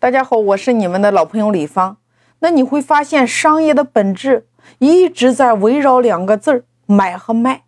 [0.00, 1.96] 大家好，我是你们的老朋友李芳。
[2.38, 4.46] 那你会发现，商业的本质
[4.78, 7.62] 一直在围绕两个字儿：买和卖，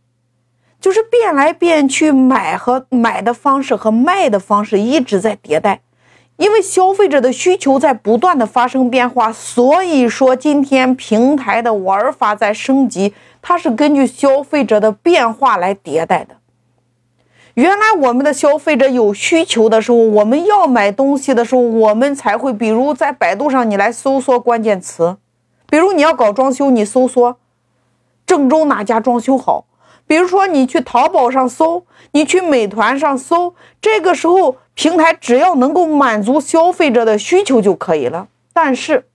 [0.80, 5.80] 就是变来变去，买和买的方式和卖的方式一直在迭代。
[6.36, 13.12] 因为消费者的需求在不断的发生变化，所以说今天平台的玩法在升级，
[13.42, 16.36] 它是根据消费者的变化来迭代的。
[17.54, 25.16] 原来我们的消费者有需求的时候，我们要买东西的时候，我们才会，比如在百度上你来搜索关键词，
[25.68, 27.36] 比如你要搞装修，你搜索
[28.24, 29.64] 郑州哪家装修好，
[30.06, 38.28] 比如说你去淘宝上搜，你去美团上搜，这个时候平台只要能够满足消费者的需求就可以了。
[38.52, 39.06] 但是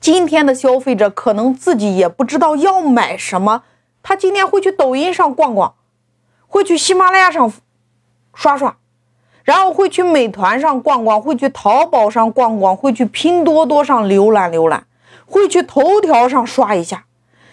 [0.00, 3.62] 今天的消费者可能自己也不知道要买什么，
[4.02, 5.74] 他今天会去抖音上逛逛。
[6.48, 7.52] 会去喜马拉雅上
[8.34, 8.76] 刷刷，
[9.44, 14.84] 然后会去美团上逛逛，会去淘宝上逛逛，会去拼多多上浏览浏览，
[15.26, 17.04] 会去头条上刷一下。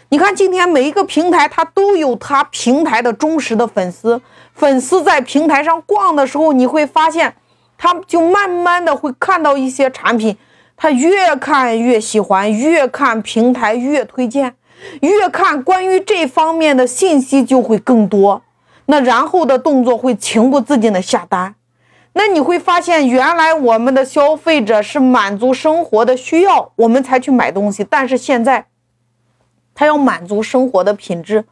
[0.09, 4.21] 你看，今天每一个平台，它都有它平台的忠实的粉丝。
[4.53, 7.35] 粉丝在平台上逛的时候，你会发现，
[7.77, 10.37] 他就慢慢的会看到一些产品，
[10.77, 14.55] 他越看越喜欢，越看平台越推荐，
[15.01, 18.43] 越看关于这方面的信息就会更多。
[18.87, 21.55] 那然后的动作会情不自禁的下单，
[22.13, 27.83] 那你会发现，原来我们的消费者是满足生活的需要，我们才去买东西。
[27.83, 28.67] 但是现在，
[29.73, 31.45] 他要满足生活的品质，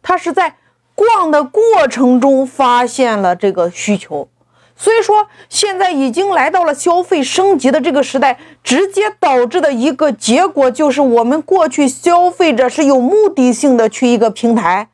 [0.00, 0.54] 他是在
[0.94, 4.28] 逛的过程中发现了这个需求，
[4.76, 14.88] 所以说现在已经来到了消费升级的这个时代，直接导致的一个结果就是，我们过去消费者是有目的性的去一个平台，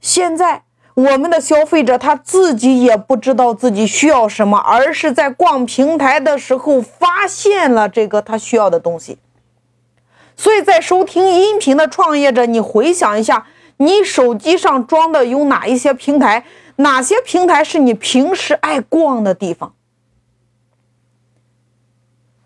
[0.00, 0.64] 现在。
[0.94, 9.18] 我们的消费者他自己也不知道自己需要什么，而是在逛平台的时候发现了这个他需要的东西。
[10.36, 13.46] 所以在收听音频的创业者，你回想一下，
[13.78, 16.44] 你手机上装的有哪一些平台？
[16.76, 19.74] 哪些平台是你平时爱逛的地方？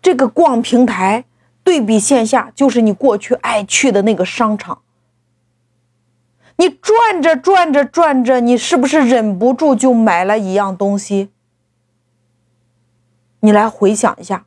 [0.01, 1.25] 这个逛平台
[1.63, 4.81] 对比线下，就是你过去爱去的那个商场。
[6.59, 11.29] 你转着转着转着，你是不是忍不住就买了一样东西？
[13.39, 14.43] 你来回想一下。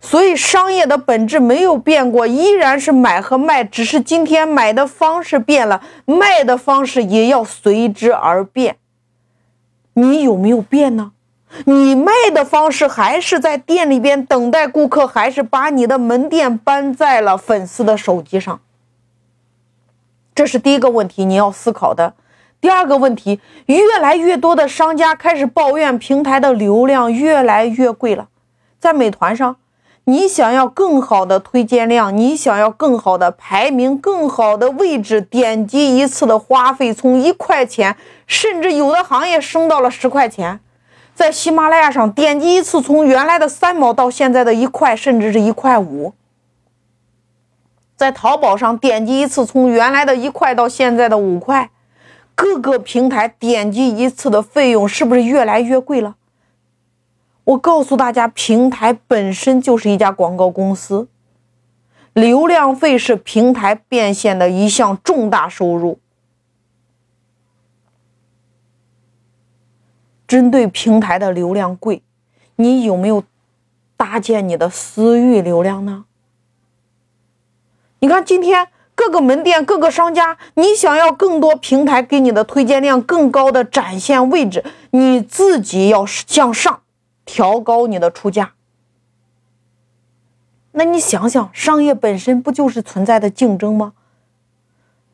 [0.00, 8.78] 所以商业的本质没有变过，依然是买和卖，只是今天买的方式变了，卖的方式也要随之而变。
[9.92, 11.12] 你有没有变呢？
[11.64, 18.60] 你卖的方式还是在店里边等待顾客，还是把你的门店搬在了粉丝的手机上？
[20.34, 22.14] 这是第一个问题，你要思考的。
[22.60, 28.28] 第二个问题，越来越多的商家开始抱怨平台的流量越来越贵了。
[28.80, 29.56] 在美团上，
[30.04, 37.96] 你想要更好的推荐量，你想要更好的排名、更好的位置，点击一次的花费从一块钱，
[38.26, 40.58] 甚至有的行业升到了十块钱。
[41.14, 46.12] 在喜马拉雅上，点击一次从原来的三毛到现在的一块，甚至是一块五。
[47.96, 51.70] 在淘宝上点击一次，从原来的一块到现在的五块，
[52.34, 56.16] 各个平台点击一次的费用是不是越来越贵了？
[57.44, 61.08] 我告诉大家，平台本身就是一家广告公司，
[62.12, 66.00] 流量费是平台变现的一项重大收入。
[70.26, 72.02] 针对平台的流量贵，
[72.56, 73.22] 你有没有
[73.96, 76.06] 搭建你的私域流量呢？
[78.04, 86.82] 你看，今天各个门店、各个商家，你想要更多平台给你的推荐量更高的展现位置，你自己要向上
[87.24, 88.52] 调高你的出价。
[90.72, 93.94] 那你想想，商业本身不就是存在的竞争吗？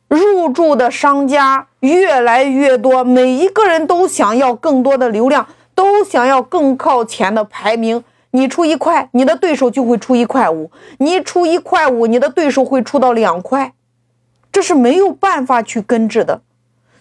[0.08, 5.46] 入驻的商家越来越多，每一个人都想要更多的流量，
[5.76, 8.02] 都想要更靠前的排名。
[8.32, 13.74] 你出一块，你的对手就会出一块五；你出一块五，你的对手会出到两块，
[14.53, 16.42] 这是没有办法去根治的。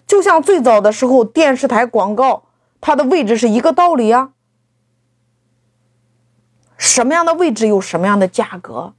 [0.06, 2.42] 就像最早的时候，电视台广告，
[2.80, 4.30] 它的位置是一个道理啊。
[6.76, 8.94] 什么样的位置有什么样的价格，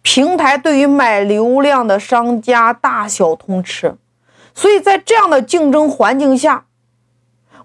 [0.00, 3.96] 平台对于买流量的商家大小通吃，
[4.54, 6.64] 所以在这样的竞争环境下。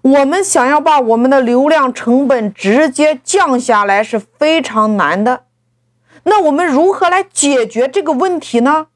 [0.04, 5.44] 我们想要把我们的流量成本直接降下来是非常难的，
[6.24, 8.88] 那我们如何来解决这个问题呢？